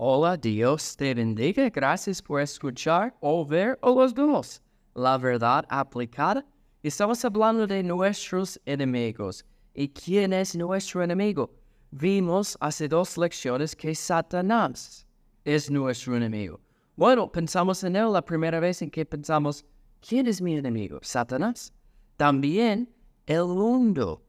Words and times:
Hola, 0.00 0.36
Dios 0.36 0.96
te 0.96 1.12
bendiga. 1.12 1.68
Gracias 1.70 2.22
por 2.22 2.40
escuchar 2.40 3.16
o 3.18 3.44
ver 3.44 3.76
o 3.82 4.00
los 4.00 4.14
dos. 4.14 4.62
La 4.94 5.18
verdad 5.18 5.66
aplicada. 5.68 6.46
Estamos 6.84 7.24
hablando 7.24 7.66
de 7.66 7.82
nuestros 7.82 8.60
enemigos. 8.64 9.44
¿Y 9.74 9.88
quién 9.88 10.32
es 10.32 10.54
nuestro 10.54 11.02
enemigo? 11.02 11.50
Vimos 11.90 12.56
hace 12.60 12.86
dos 12.86 13.18
lecciones 13.18 13.74
que 13.74 13.92
Satanás 13.92 15.04
es 15.44 15.68
nuestro 15.68 16.16
enemigo. 16.16 16.60
Bueno, 16.94 17.28
pensamos 17.32 17.82
en 17.82 17.96
él 17.96 18.12
la 18.12 18.24
primera 18.24 18.60
vez 18.60 18.80
en 18.82 18.92
que 18.92 19.04
pensamos, 19.04 19.64
¿quién 20.00 20.28
es 20.28 20.40
mi 20.40 20.56
enemigo? 20.56 21.00
Satanás. 21.02 21.72
También 22.16 22.88
el 23.26 23.46
mundo 23.46 24.22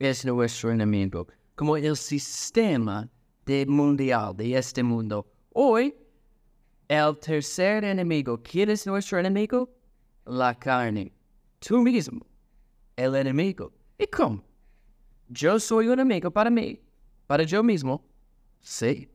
es 0.00 0.24
nuestro 0.24 0.72
enemigo, 0.72 1.28
como 1.54 1.76
el 1.76 1.96
sistema 1.96 3.08
de 3.46 3.66
mundial 3.66 4.36
de 4.36 4.56
este 4.56 4.82
mundo. 4.82 5.26
Hoy, 5.52 5.94
el 6.88 7.18
tercer 7.18 7.84
enemigo, 7.84 8.40
¿quién 8.42 8.70
es 8.70 8.86
nuestro 8.86 9.18
enemigo? 9.18 9.68
La 10.24 10.54
carne. 10.54 11.12
Tú 11.58 11.78
mismo, 11.78 12.26
el 12.96 13.14
enemigo. 13.14 13.72
¿Y 13.98 14.06
cómo? 14.06 14.44
Yo 15.28 15.58
soy 15.58 15.88
un 15.88 15.94
enemigo 15.94 16.30
para 16.30 16.50
mí, 16.50 16.80
para 17.26 17.44
yo 17.44 17.62
mismo. 17.62 18.04
Sí. 18.60 19.08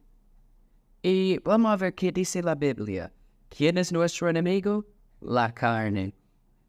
Y 1.02 1.40
vamos 1.40 1.72
a 1.72 1.78
ver 1.78 1.94
qué 1.94 2.12
dice 2.12 2.42
la 2.42 2.56
Biblia. 2.56 3.14
¿Quién 3.50 3.78
es 3.78 3.92
nuestro 3.92 4.30
enemigo? 4.30 4.86
La 5.22 5.54
carne. 5.54 6.14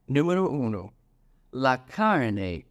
Número 0.06 0.48
uno. 0.48 0.92
La 1.50 1.84
carne 1.84 2.66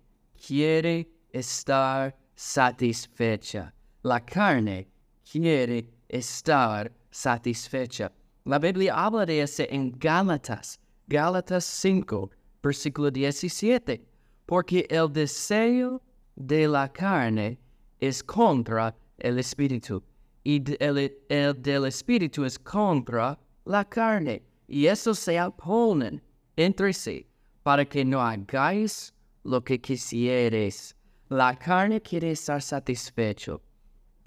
quiere 0.45 1.09
estar 1.31 2.15
satisfecha. 2.35 3.73
La 4.07 4.21
carne 4.21 4.87
quiere 5.29 5.89
estar 6.07 6.89
satisfecha. 7.11 8.09
La 8.45 8.57
Biblia 8.57 8.93
habla 8.95 9.25
de 9.25 9.41
eso 9.41 9.63
en 9.69 9.91
Gálatas, 9.99 10.79
Gálatas 11.09 11.65
5, 11.65 12.31
versículo 12.63 13.11
17, 13.11 14.01
porque 14.45 14.87
el 14.89 15.11
deseo 15.11 16.01
de 16.37 16.69
la 16.69 16.87
carne 16.87 17.59
es 17.99 18.23
contra 18.23 18.95
el 19.17 19.39
espíritu 19.39 20.01
y 20.45 20.63
el, 20.79 21.13
el 21.27 21.61
del 21.61 21.85
espíritu 21.85 22.45
es 22.45 22.57
contra 22.57 23.37
la 23.65 23.83
carne 23.83 24.41
y 24.69 24.85
eso 24.85 25.13
se 25.13 25.37
oponen 25.41 26.21
entre 26.55 26.93
sí 26.93 27.27
para 27.61 27.83
que 27.83 28.05
no 28.05 28.21
hagáis 28.21 29.13
lo 29.43 29.61
que 29.61 29.81
quisieres. 29.81 30.95
La 31.27 31.53
carne 31.59 31.99
quiere 31.99 32.31
estar 32.31 32.61
satisfecho, 32.61 33.61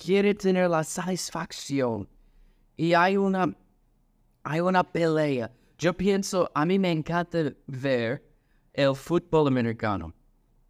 quiere 0.00 0.34
tener 0.34 0.68
la 0.70 0.82
satisfacción. 0.82 2.08
Y 2.76 2.94
hay 2.94 3.16
una, 3.16 3.54
hay 4.42 4.60
una 4.60 4.82
pelea. 4.82 5.50
Yo 5.78 5.92
pienso, 5.92 6.50
a 6.54 6.64
mí 6.64 6.78
me 6.78 6.90
encanta 6.90 7.52
ver 7.66 8.22
el 8.72 8.94
fútbol 8.94 9.48
americano. 9.48 10.12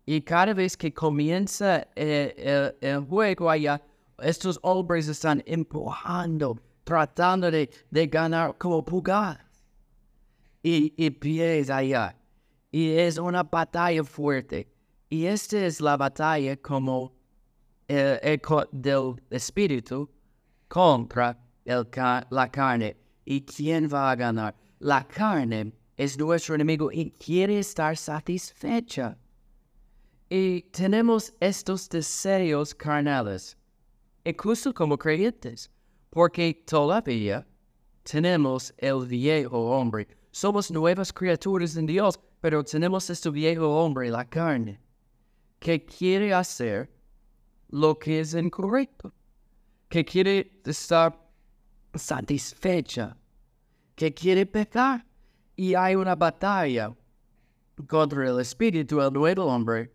Y 0.07 0.21
cada 0.23 0.53
vez 0.55 0.77
que 0.77 0.93
comienza 0.93 1.87
el, 1.95 2.75
el, 2.81 3.01
juego 3.07 3.49
allá, 3.49 3.81
estos 4.19 4.59
hombres 4.63 5.07
están 5.07 5.43
empujando, 5.47 6.59
tratando 6.85 7.51
de, 7.51 7.71
de 7.91 8.07
ganar 8.09 8.59
como 8.59 8.85
pulgadas. 8.85 9.39
Y, 10.63 10.93
y 10.97 11.11
pies 11.11 11.71
allá. 11.71 12.17
Y 12.73 12.91
es 12.91 13.19
una 13.19 13.45
batalla 13.45 14.03
fuerte. 14.05 14.69
Y 15.09 15.27
esta 15.27 15.65
es 15.65 15.81
la 15.81 15.97
batalla 15.97 16.57
como 16.57 17.20
el, 17.91 18.21
el, 18.23 18.41
del 18.71 19.17
espíritu 19.31 20.09
contra 20.69 21.37
el, 21.65 21.87
la 22.31 22.49
carne. 22.51 22.97
¿Y 23.25 23.41
quién 23.41 23.89
va 23.89 24.13
a 24.13 24.17
ganar? 24.17 24.55
La 24.79 25.07
carne 25.07 25.73
es 25.97 26.17
nuestro 26.17 26.55
enemigo 26.55 26.91
y 26.93 27.11
quiere 27.11 27.59
estar 27.59 27.97
satisfecha. 27.97 29.19
Y 30.29 30.63
tenemos 30.71 31.35
estos 31.41 31.89
deseos 31.89 32.75
carnales, 32.75 33.57
incluso 34.25 34.73
como 34.73 34.97
creyentes, 34.97 35.69
porque 36.11 36.55
todavía 36.67 37.45
tenemos 38.05 38.73
el 38.79 39.05
viejo 39.07 39.59
hombre. 39.77 40.07
Somos 40.31 40.71
nuevas 40.71 41.13
criaturas 41.13 41.77
en 41.77 41.87
Dios, 41.87 42.19
pero 42.41 42.63
tenemos 42.63 43.11
este 43.11 43.31
viejo 43.31 43.67
hombre, 43.67 44.11
la 44.11 44.25
carne 44.25 44.81
que 45.59 45.85
quiere 45.85 46.33
hacer 46.33 46.89
lo 47.71 47.99
que 47.99 48.21
es 48.21 48.35
incorrecto, 48.35 49.13
que 49.89 50.05
quiere 50.05 50.61
estar 50.65 51.19
satisfecha, 51.95 53.17
que 53.95 54.13
quiere 54.13 54.47
pecar. 54.47 55.05
Y 55.57 55.75
hay 55.75 55.95
una 55.95 56.15
batalla 56.15 56.95
contra 57.87 58.29
el 58.29 58.41
espíritu, 58.41 59.01
el 59.01 59.13
nuevo 59.13 59.45
hombre, 59.45 59.93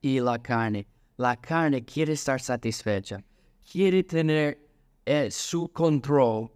y 0.00 0.20
la 0.20 0.38
carne. 0.38 0.86
La 1.16 1.36
carne 1.36 1.84
quiere 1.84 2.12
estar 2.12 2.40
satisfecha, 2.40 3.22
quiere 3.70 4.02
tener 4.02 4.58
eh, 5.04 5.30
su 5.30 5.68
control 5.68 6.50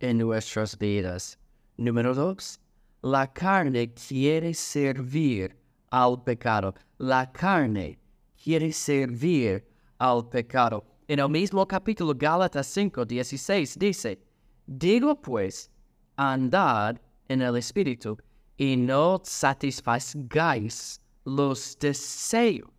en 0.00 0.18
nuestras 0.18 0.76
vidas. 0.78 1.38
Número 1.76 2.14
dos, 2.14 2.58
la 3.02 3.26
carne 3.32 3.92
quiere 3.92 4.54
servir 4.54 5.56
al 5.90 6.22
pecado. 6.22 6.74
La 6.98 7.30
carne 7.30 7.98
quiere 8.46 8.70
servir 8.70 9.64
al 9.98 10.28
pecado. 10.28 10.84
En 11.08 11.18
el 11.18 11.28
mismo 11.28 11.66
capítulo 11.66 12.14
Gálatas 12.14 12.68
5, 12.68 13.04
16 13.04 13.76
dice, 13.76 14.20
digo 14.68 15.20
pues, 15.20 15.68
andad 16.16 16.96
en 17.28 17.42
el 17.42 17.56
Espíritu 17.56 18.16
y 18.56 18.76
no 18.76 19.20
satisfagáis 19.24 21.00
los 21.24 21.76
deseos 21.80 22.70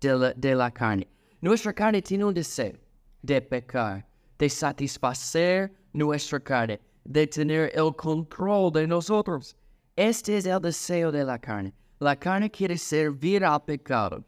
de 0.00 0.16
la, 0.16 0.32
de 0.32 0.54
la 0.54 0.70
carne. 0.70 1.06
Nuestra 1.42 1.74
carne 1.74 2.00
tiene 2.00 2.24
un 2.24 2.32
deseo 2.32 2.78
de 3.20 3.42
pecar, 3.42 4.08
de 4.38 4.48
satisfacer 4.48 5.70
nuestra 5.92 6.40
carne, 6.40 6.80
de 7.04 7.26
tener 7.26 7.72
el 7.74 7.94
control 7.94 8.72
de 8.72 8.86
nosotros. 8.86 9.54
Este 9.96 10.38
es 10.38 10.46
el 10.46 10.62
deseo 10.62 11.12
de 11.12 11.24
la 11.24 11.38
carne. 11.38 11.74
La 11.98 12.16
carne 12.16 12.50
quiere 12.50 12.78
servir 12.78 13.44
al 13.44 13.62
pecado. 13.62 14.24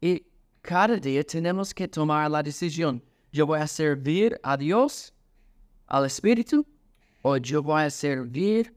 Y 0.00 0.24
cada 0.62 0.96
día 0.96 1.22
tenemos 1.24 1.74
que 1.74 1.86
tomar 1.86 2.30
la 2.30 2.42
decisión. 2.42 3.02
Yo 3.32 3.46
voy 3.46 3.60
a 3.60 3.66
servir 3.66 4.38
a 4.42 4.56
Dios, 4.56 5.12
al 5.86 6.06
Espíritu, 6.06 6.66
o 7.22 7.36
yo 7.36 7.62
voy 7.62 7.82
a 7.82 7.90
servir 7.90 8.74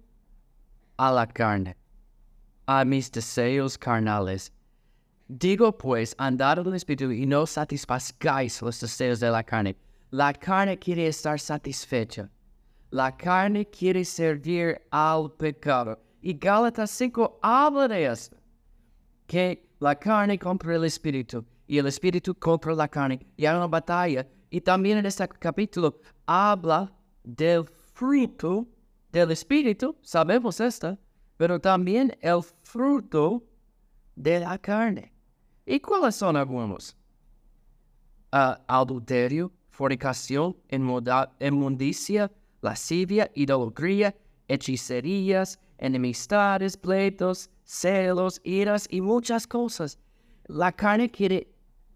a 0.97 1.12
la 1.12 1.25
carne, 1.25 1.75
a 2.66 2.83
mis 2.85 3.12
deseos 3.12 3.78
carnales. 3.78 4.51
Digo 5.28 5.75
pues, 5.78 6.13
andad 6.17 6.59
en 6.59 6.67
el 6.67 6.75
Espíritu 6.75 7.12
y 7.12 7.25
no 7.25 7.45
satisfagáis 7.45 8.62
los 8.62 8.79
deseos 8.79 9.19
de 9.19 9.31
la 9.31 9.44
carne. 9.44 9.75
La 10.12 10.33
carne 10.33 10.78
quiere 10.78 11.07
estar 11.07 11.39
satisfecha. 11.39 12.29
La 12.91 13.16
carne 13.16 13.66
quiere 13.66 14.06
servir 14.06 14.79
al 14.91 15.31
pecado. 15.31 16.00
Y 16.22 16.33
Gálatas 16.33 16.91
5 16.91 17.39
habla 17.41 17.88
de 17.88 18.06
esto. 18.06 18.38
Que 19.28 19.67
la 19.79 19.95
carne 19.95 20.38
contra 20.38 20.75
el 20.75 20.84
espíritu 20.85 21.45
y 21.67 21.78
el 21.78 21.88
espíritu 21.88 22.35
contra 22.35 22.73
la 22.73 22.88
carne. 22.88 23.19
Y 23.38 23.45
hay 23.45 23.56
una 23.56 23.67
batalla. 23.67 24.28
Y 24.50 24.61
también 24.61 24.97
en 24.97 25.06
este 25.06 25.28
capítulo 25.28 26.00
habla 26.25 26.91
del 27.23 27.66
fruto 27.94 28.67
del 29.12 29.31
espíritu. 29.31 29.95
Sabemos 30.01 30.59
esto. 30.59 30.97
Pero 31.38 31.59
también 31.59 32.16
el 32.22 32.41
fruto 32.62 33.44
de 34.16 34.39
la 34.39 34.57
carne. 34.57 35.12
¿Y 35.66 35.79
cuáles 35.79 36.16
son 36.16 36.35
algunos? 36.35 36.95
Uh, 38.31 38.56
adulterio, 38.67 39.51
fornicación, 39.69 40.56
inmundicia, 40.69 42.31
lascivia, 42.62 43.30
idolatría, 43.36 44.15
hechicerías, 44.47 45.59
enemistades, 45.83 46.77
pleitos, 46.77 47.50
celos, 47.65 48.39
iras 48.44 48.88
y 48.89 49.01
muchas 49.01 49.45
cosas. 49.45 50.00
La 50.47 50.71
carne 50.71 51.12
quiere 51.12 51.47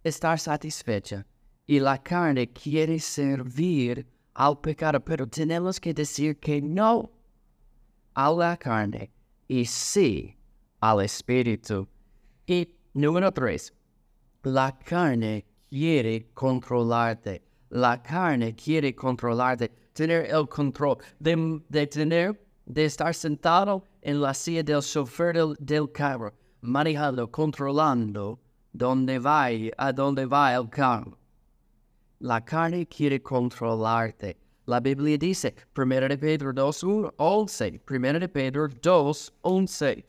estar 0.04 0.38
satisfecha 0.38 1.26
y 1.66 1.80
la 1.80 1.98
carne 1.98 2.52
quiere 2.52 3.00
servir 3.00 4.06
al 4.34 4.60
pecado, 4.60 5.00
pero 5.00 5.26
tenemos 5.26 5.80
que 5.80 5.94
decir 5.94 6.38
que 6.40 6.62
no 6.62 7.10
a 8.14 8.32
la 8.32 8.58
carne 8.58 9.10
y 9.48 9.66
sí 9.66 10.36
al 10.82 11.02
espíritu. 11.02 11.88
Y 12.46 12.68
número 12.94 13.32
tres, 13.32 13.74
la 14.44 14.78
carne 14.78 15.46
quiere 15.70 16.30
controlarte. 16.34 17.42
La 17.70 18.02
carne 18.02 18.56
quiere 18.56 18.96
controlarte, 18.96 19.70
tener 19.94 20.26
el 20.28 20.48
control, 20.48 20.98
de, 21.20 21.88
tener 21.88 22.47
de 22.68 22.86
estar 22.86 23.14
sentado 23.14 23.84
en 24.02 24.22
la 24.22 24.34
silla 24.34 24.62
del 24.62 24.82
chofer 24.82 25.34
del, 25.58 25.92
carro, 25.92 26.34
manejando, 26.62 27.32
controlando 27.32 28.40
dónde 28.74 29.20
va, 29.20 29.48
a 29.78 29.94
dónde 29.94 30.26
va 30.26 30.54
el 30.54 30.70
carro. 30.70 31.18
La 32.20 32.44
carne 32.44 32.86
quiere 32.86 33.22
controlarte. 33.22 34.38
La 34.66 34.82
Biblia 34.82 35.18
dice, 35.18 35.56
1 35.74 36.10
de 36.10 36.18
Pedro 36.18 36.52
2, 36.52 37.14
11, 37.18 37.82
1 37.90 38.20
de 38.20 38.28
Pedro 38.28 38.68
2, 38.68 39.34
11. 39.42 40.06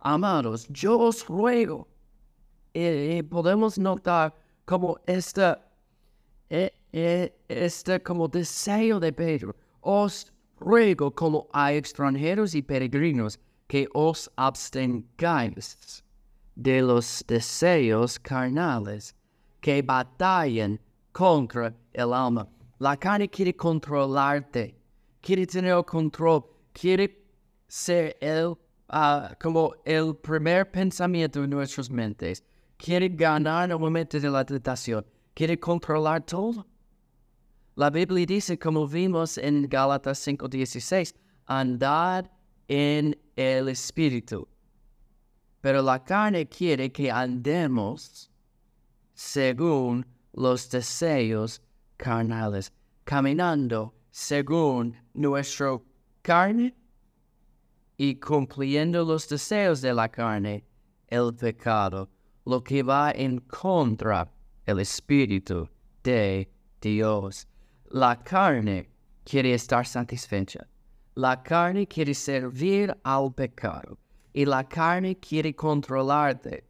Amados, 0.00 0.68
yo 0.68 0.98
os 0.98 1.26
ruego, 1.26 1.88
y, 2.74 3.22
podemos 3.22 3.78
notar 3.78 4.34
como 4.66 4.98
esta, 5.06 5.58
e, 6.50 6.70
e, 6.92 7.32
este 7.48 7.98
como 8.02 8.28
deseo 8.28 9.00
de 9.00 9.12
Pedro, 9.12 9.56
os 9.80 10.30
ruego 10.60 11.10
como 11.10 11.48
a 11.52 11.72
extranjeros 11.72 12.54
y 12.54 12.62
peregrinos 12.62 13.38
que 13.66 13.88
os 13.92 14.30
abstengáis 14.36 16.02
de 16.54 16.82
los 16.82 17.24
deseos 17.26 18.18
carnales 18.18 19.14
que 19.60 19.82
batallan 19.82 20.80
contra 21.12 21.74
el 21.92 22.12
alma. 22.12 22.48
La 22.78 22.96
carne 22.96 23.28
quiere 23.28 23.54
controlarte, 23.54 24.74
quiere 25.20 25.46
tener 25.46 25.84
control, 25.84 26.44
quiere 26.72 27.24
ser 27.68 28.16
el, 28.20 28.56
ah, 28.88 29.34
como 29.40 29.74
el 29.84 30.14
primer 30.16 30.70
pensamiento 30.70 31.40
de 31.40 31.48
nuestras 31.48 31.90
mentes, 31.90 32.42
quiere 32.76 33.08
ganar 33.08 33.64
en 33.64 33.72
el 33.72 33.78
momento 33.78 34.18
de 34.18 34.30
la 34.30 34.44
tentación, 34.44 35.04
quiere 35.34 35.58
controlar 35.58 36.24
todo. 36.24 36.66
La 37.78 37.90
Biblia 37.90 38.26
dice, 38.26 38.58
como 38.58 38.88
vimos 38.88 39.38
en 39.38 39.68
Gálatas 39.68 40.18
5:16, 40.18 41.14
andad 41.46 42.28
en 42.66 43.16
el 43.36 43.68
Espíritu. 43.68 44.48
Pero 45.60 45.80
la 45.82 46.02
carne 46.02 46.48
quiere 46.48 46.90
que 46.90 47.08
andemos 47.08 48.32
según 49.14 50.04
los 50.32 50.68
deseos 50.68 51.62
carnales, 51.96 52.72
caminando 53.04 53.94
según 54.10 54.96
nuestra 55.14 55.78
carne 56.22 56.74
y 57.96 58.16
cumpliendo 58.16 59.04
los 59.04 59.28
deseos 59.28 59.80
de 59.82 59.94
la 59.94 60.08
carne, 60.08 60.64
el 61.06 61.32
pecado, 61.32 62.08
lo 62.44 62.60
que 62.60 62.82
va 62.82 63.12
en 63.12 63.38
contra 63.38 64.28
el 64.66 64.80
Espíritu 64.80 65.68
de 66.02 66.50
Dios. 66.80 67.46
La 67.90 68.16
carne 68.16 68.86
quiere 69.24 69.54
estar 69.54 69.86
satisfecha. 69.86 70.66
La 71.14 71.42
carne 71.42 71.86
quiere 71.86 72.12
servir 72.12 72.94
al 73.02 73.32
pecado 73.32 73.96
y 74.34 74.44
la 74.44 74.62
carne 74.62 75.18
quiere 75.18 75.54
controlarte. 75.54 76.64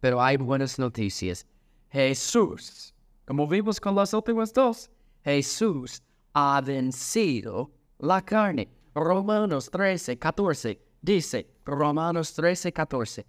Pero 0.00 0.20
hay 0.20 0.36
buenas 0.36 0.78
noticias. 0.78 1.46
Jesús, 1.88 2.92
como 3.24 3.46
vimos 3.46 3.80
con 3.80 3.94
las 3.94 4.12
últimas 4.12 4.52
dos, 4.52 4.90
Jesús 5.24 6.02
ha 6.34 6.60
vencido 6.60 7.70
la 7.98 8.20
carne. 8.20 8.68
Romanos 8.94 9.70
13, 9.70 10.18
14 10.18 10.78
dice, 11.00 11.46
Romanos 11.64 12.34
13, 12.34 12.72
14, 12.72 13.26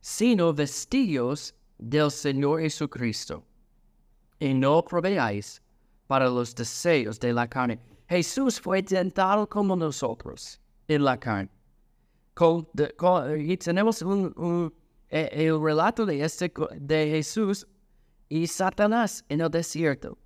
sino 0.00 0.52
vestidos 0.54 1.52
del 1.78 2.12
Señor 2.12 2.60
Jesucristo, 2.60 3.44
y 4.38 4.54
no 4.54 4.84
proveáis 4.84 5.60
para 6.10 6.28
los 6.28 6.52
deseos 6.56 7.20
de 7.20 7.32
la 7.32 7.46
carne. 7.46 7.78
Jesús 8.08 8.60
fue 8.60 8.82
tentado 8.82 9.48
como 9.48 9.76
nosotros 9.76 10.60
en 10.88 11.04
la 11.04 11.16
carne. 11.16 11.48
y 13.38 13.56
tenemos 13.56 14.02
un, 14.02 14.74
eh, 15.08 15.28
el 15.30 15.62
relato 15.62 16.04
de, 16.04 16.24
este, 16.24 16.52
de 16.80 17.10
Jesús 17.10 17.64
y 18.28 18.44
Satanás 18.48 19.24
en 19.28 19.40
el 19.40 19.48
desierto. 19.48 20.18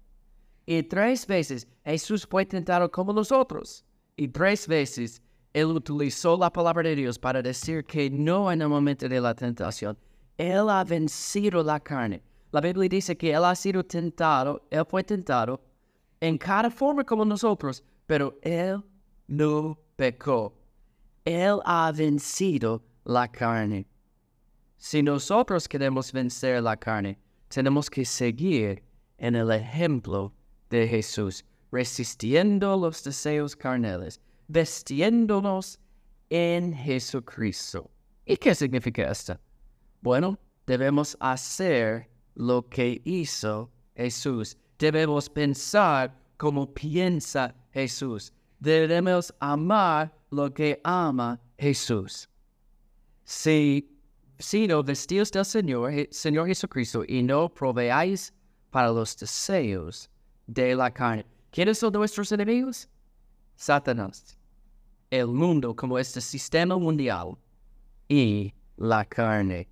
Y 0.64 0.82
tres 0.84 1.26
veces 1.26 1.69
Jesús 1.84 2.26
fue 2.26 2.46
tentado 2.46 2.90
como 2.90 3.12
nosotros. 3.12 3.84
Y 4.16 4.28
tres 4.28 4.66
veces 4.66 5.20
Él 5.52 5.66
utilizó 5.66 6.38
la 6.38 6.50
palabra 6.50 6.88
de 6.88 6.96
Dios 6.96 7.19
para 7.19 7.42
decir 7.42 7.84
que 7.84 8.08
no 8.08 8.50
en 8.50 8.62
el 8.62 8.69
momento 8.69 9.06
de 9.06 9.20
la 9.20 9.34
tentación. 9.34 9.98
Él 10.38 10.70
ha 10.70 10.82
vencido 10.82 11.62
la 11.62 11.78
carne. 11.78 12.22
La 12.52 12.62
Biblia 12.62 12.88
dice 12.88 13.14
que 13.14 13.32
Él 13.32 13.44
ha 13.44 13.54
sido 13.54 13.84
tentado, 13.84 14.66
Él 14.70 14.86
fue 14.88 15.04
tentado 15.04 15.60
en 16.24 16.38
cada 16.38 16.70
forma 16.70 17.04
como 17.04 17.22
nosotros, 17.22 17.84
pero 18.06 18.38
Él 18.40 18.82
no 19.26 19.78
pecó. 19.96 20.54
Él 21.26 21.60
ha 21.66 21.92
vencido 21.92 22.82
la 23.04 23.28
carne. 23.30 23.86
Si 24.78 25.02
nosotros 25.02 25.68
queremos 25.68 26.12
vencer 26.12 26.62
la 26.62 26.78
carne, 26.78 27.18
tenemos 27.48 27.90
que 27.90 28.06
seguir 28.06 28.82
en 29.18 29.34
el 29.34 29.50
ejemplo 29.50 30.32
de 30.70 30.88
Jesús, 30.88 31.44
resistiendo 31.70 32.74
los 32.74 33.04
deseos 33.04 33.54
carnales, 33.54 34.18
vestiéndonos 34.48 35.78
en 36.30 36.72
Jesucristo. 36.72 37.90
¿Y 38.24 38.38
qué 38.38 38.54
significa 38.54 39.10
esto? 39.10 39.38
Bueno, 40.00 40.38
debemos 40.66 41.18
hacer 41.20 42.08
lo 42.34 42.66
que 42.66 43.02
hizo 43.04 43.70
Jesús. 43.94 44.56
Debemos 44.78 45.28
pensar 45.28 46.14
como 46.36 46.72
piensa 46.72 47.54
Jesús. 47.72 48.32
Debemos 48.60 49.32
amar 49.40 50.12
lo 50.30 50.52
que 50.52 50.80
ama 50.84 51.40
Jesús. 51.58 52.28
Si 53.24 53.94
sino 54.38 54.82
vestidos 54.82 55.30
del 55.30 55.44
Señor, 55.44 55.92
Señor 56.10 56.46
Jesucristo, 56.46 57.04
y 57.06 57.22
no 57.22 57.48
proveáis 57.48 58.32
para 58.70 58.88
los 58.88 59.16
deseos 59.16 60.10
de 60.46 60.74
la 60.74 60.90
carne. 60.90 61.24
¿Quiénes 61.50 61.78
son 61.78 61.92
nuestros 61.92 62.32
enemigos? 62.32 62.88
Satanás, 63.56 64.36
el 65.10 65.28
mundo 65.28 65.74
como 65.74 65.98
este 65.98 66.20
sistema 66.20 66.76
mundial 66.76 67.38
y 68.08 68.52
la 68.76 69.04
carne. 69.04 69.68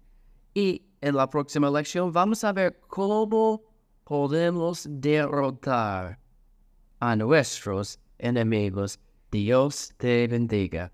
Y 0.55 0.83
en 1.01 1.17
la 1.17 1.29
próxima 1.29 1.69
lección 1.69 2.13
vamos 2.13 2.45
a 2.45 2.53
ver 2.53 2.81
cómo 2.87 3.63
podemos 4.13 4.87
derrotar 4.91 6.19
a 7.01 7.17
nuestros 7.17 7.99
enemigos. 8.19 9.01
Dios 9.31 9.95
te 9.97 10.29
bendiga. 10.29 10.93